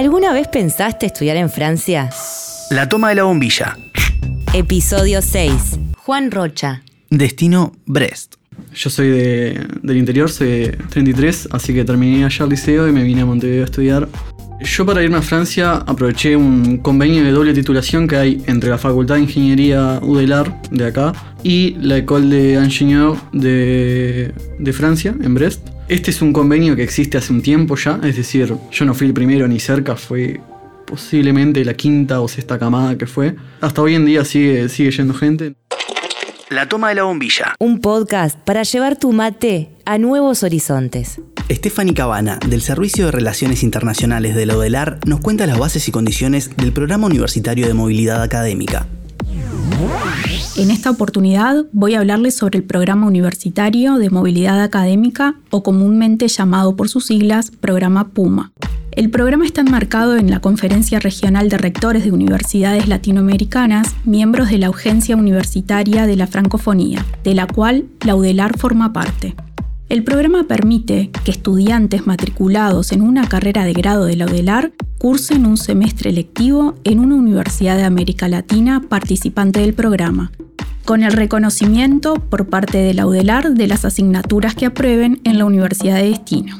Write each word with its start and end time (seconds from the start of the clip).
¿Alguna 0.00 0.32
vez 0.32 0.48
pensaste 0.48 1.04
estudiar 1.04 1.36
en 1.36 1.50
Francia? 1.50 2.08
La 2.70 2.88
toma 2.88 3.10
de 3.10 3.16
la 3.16 3.24
bombilla. 3.24 3.76
Episodio 4.54 5.20
6. 5.20 5.78
Juan 5.98 6.30
Rocha. 6.30 6.80
Destino 7.10 7.72
Brest. 7.84 8.36
Yo 8.74 8.88
soy 8.88 9.08
de- 9.10 9.66
del 9.82 9.98
interior, 9.98 10.30
soy 10.30 10.48
de 10.48 10.68
33, 10.88 11.50
así 11.52 11.74
que 11.74 11.84
terminé 11.84 12.24
allá 12.24 12.44
el 12.44 12.50
liceo 12.50 12.88
y 12.88 12.92
me 12.92 13.02
vine 13.02 13.20
a 13.20 13.26
Montevideo 13.26 13.60
a 13.60 13.64
estudiar. 13.66 14.08
Yo 14.64 14.86
para 14.86 15.02
irme 15.02 15.18
a 15.18 15.22
Francia 15.22 15.72
aproveché 15.86 16.34
un 16.34 16.78
convenio 16.78 17.22
de 17.22 17.30
doble 17.32 17.52
titulación 17.52 18.08
que 18.08 18.16
hay 18.16 18.42
entre 18.46 18.70
la 18.70 18.78
Facultad 18.78 19.16
de 19.16 19.20
Ingeniería 19.20 19.98
UDELAR 20.02 20.62
de 20.70 20.86
acá 20.86 21.12
y 21.42 21.74
la 21.78 21.98
École 21.98 22.26
de 22.34 23.16
de, 23.34 24.32
de 24.58 24.72
Francia, 24.72 25.14
en 25.22 25.34
Brest. 25.34 25.68
Este 25.90 26.12
es 26.12 26.22
un 26.22 26.32
convenio 26.32 26.76
que 26.76 26.84
existe 26.84 27.18
hace 27.18 27.32
un 27.32 27.42
tiempo 27.42 27.74
ya, 27.74 27.98
es 28.04 28.14
decir, 28.14 28.54
yo 28.70 28.84
no 28.84 28.94
fui 28.94 29.08
el 29.08 29.12
primero 29.12 29.48
ni 29.48 29.58
cerca, 29.58 29.96
fue 29.96 30.40
posiblemente 30.86 31.64
la 31.64 31.74
quinta 31.74 32.20
o 32.20 32.28
sexta 32.28 32.60
camada 32.60 32.96
que 32.96 33.08
fue. 33.08 33.34
Hasta 33.60 33.82
hoy 33.82 33.96
en 33.96 34.06
día 34.06 34.24
sigue, 34.24 34.68
sigue 34.68 34.92
yendo 34.92 35.14
gente. 35.14 35.56
La 36.48 36.68
toma 36.68 36.90
de 36.90 36.94
la 36.94 37.02
bombilla. 37.02 37.56
Un 37.58 37.80
podcast 37.80 38.38
para 38.38 38.62
llevar 38.62 39.00
tu 39.00 39.10
mate 39.10 39.70
a 39.84 39.98
nuevos 39.98 40.44
horizontes. 40.44 41.20
Stephanie 41.50 41.94
Cabana, 41.94 42.38
del 42.46 42.62
Servicio 42.62 43.06
de 43.06 43.10
Relaciones 43.10 43.64
Internacionales 43.64 44.36
de 44.36 44.46
la 44.46 44.56
ODELAR, 44.56 45.00
nos 45.06 45.18
cuenta 45.18 45.48
las 45.48 45.58
bases 45.58 45.88
y 45.88 45.90
condiciones 45.90 46.56
del 46.56 46.72
Programa 46.72 47.08
Universitario 47.08 47.66
de 47.66 47.74
Movilidad 47.74 48.22
Académica. 48.22 48.86
En 50.56 50.70
esta 50.70 50.90
oportunidad 50.90 51.64
voy 51.72 51.94
a 51.94 52.00
hablarles 52.00 52.36
sobre 52.36 52.58
el 52.58 52.64
Programa 52.64 53.06
Universitario 53.06 53.96
de 53.96 54.10
Movilidad 54.10 54.60
Académica 54.62 55.36
o 55.50 55.62
comúnmente 55.62 56.28
llamado 56.28 56.76
por 56.76 56.88
sus 56.88 57.06
siglas 57.06 57.50
Programa 57.50 58.08
PUMA. 58.08 58.52
El 58.92 59.08
programa 59.10 59.46
está 59.46 59.60
enmarcado 59.60 60.16
en 60.16 60.30
la 60.30 60.40
Conferencia 60.40 60.98
Regional 60.98 61.48
de 61.48 61.58
Rectores 61.58 62.04
de 62.04 62.10
Universidades 62.10 62.88
Latinoamericanas, 62.88 63.94
miembros 64.04 64.50
de 64.50 64.58
la 64.58 64.68
Agencia 64.68 65.16
Universitaria 65.16 66.06
de 66.06 66.16
la 66.16 66.26
Francofonía, 66.26 67.06
de 67.22 67.34
la 67.34 67.46
cual 67.46 67.86
la 68.04 68.16
UDELAR 68.16 68.58
forma 68.58 68.92
parte. 68.92 69.36
El 69.90 70.04
programa 70.04 70.44
permite 70.44 71.10
que 71.24 71.32
estudiantes 71.32 72.06
matriculados 72.06 72.92
en 72.92 73.02
una 73.02 73.28
carrera 73.28 73.64
de 73.64 73.72
grado 73.72 74.04
de 74.04 74.14
la 74.14 74.26
UDELAR 74.26 74.70
cursen 74.98 75.46
un 75.46 75.56
semestre 75.56 76.12
lectivo 76.12 76.76
en 76.84 77.00
una 77.00 77.16
universidad 77.16 77.76
de 77.76 77.82
América 77.82 78.28
Latina 78.28 78.84
participante 78.88 79.58
del 79.58 79.74
programa, 79.74 80.30
con 80.84 81.02
el 81.02 81.10
reconocimiento 81.10 82.14
por 82.14 82.46
parte 82.46 82.78
de 82.78 82.94
la 82.94 83.04
UDELAR 83.04 83.54
de 83.54 83.66
las 83.66 83.84
asignaturas 83.84 84.54
que 84.54 84.66
aprueben 84.66 85.20
en 85.24 85.38
la 85.38 85.44
universidad 85.44 85.96
de 85.96 86.10
destino. 86.10 86.56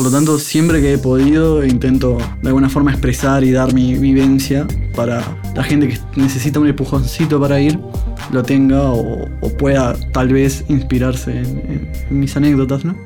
Por 0.00 0.06
lo 0.10 0.16
tanto, 0.16 0.38
siempre 0.38 0.80
que 0.80 0.94
he 0.94 0.98
podido, 0.98 1.62
intento 1.62 2.16
de 2.40 2.48
alguna 2.48 2.70
forma 2.70 2.90
expresar 2.90 3.44
y 3.44 3.50
dar 3.52 3.74
mi 3.74 3.96
vivencia 3.96 4.66
para 4.96 5.22
la 5.54 5.62
gente 5.62 5.88
que 5.88 5.98
necesita 6.16 6.58
un 6.58 6.66
empujoncito 6.68 7.38
para 7.38 7.60
ir, 7.60 7.78
lo 8.32 8.42
tenga 8.42 8.80
o, 8.92 9.28
pueda 9.58 9.94
tal 10.14 10.28
vez 10.32 10.64
inspirarse 10.70 11.32
en, 11.32 11.46
en- 11.46 11.92
en 12.08 12.18
mis 12.18 12.34
anécdotas, 12.34 12.82
¿no? 12.82 12.96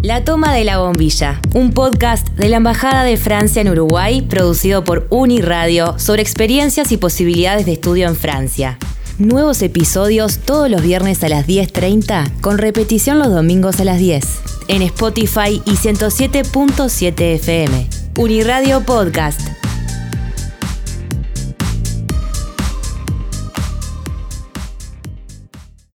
La 0.00 0.22
toma 0.22 0.54
de 0.54 0.62
la 0.62 0.78
bombilla, 0.78 1.40
un 1.54 1.72
podcast 1.72 2.28
de 2.36 2.48
la 2.48 2.58
Embajada 2.58 3.02
de 3.02 3.16
Francia 3.16 3.60
en 3.62 3.68
Uruguay, 3.68 4.22
producido 4.22 4.84
por 4.84 5.08
Uniradio 5.10 5.98
sobre 5.98 6.22
experiencias 6.22 6.92
y 6.92 6.98
posibilidades 6.98 7.66
de 7.66 7.72
estudio 7.72 8.06
en 8.06 8.14
Francia. 8.14 8.78
Nuevos 9.20 9.60
episodios 9.60 10.38
todos 10.38 10.70
los 10.70 10.80
viernes 10.80 11.22
a 11.22 11.28
las 11.28 11.46
10.30, 11.46 12.40
con 12.40 12.56
repetición 12.56 13.18
los 13.18 13.28
domingos 13.28 13.78
a 13.78 13.84
las 13.84 13.98
10, 13.98 14.24
en 14.68 14.80
Spotify 14.80 15.60
y 15.66 15.72
107.7 15.72 17.34
FM. 17.34 17.86
Uniradio 18.16 18.80
Podcast, 18.80 19.42